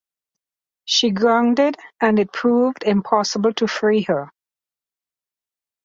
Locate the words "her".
4.07-4.31